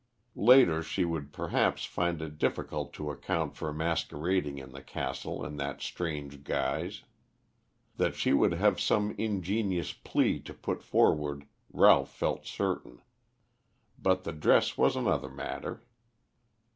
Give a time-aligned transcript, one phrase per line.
[0.33, 5.57] Later she would perhaps find it difficult to account for masquerading in the castle in
[5.57, 7.03] that strange guise.
[7.97, 13.03] That she would have some ingenious plea to put forward Ralph felt certain.
[14.01, 15.83] But the dress was another matter.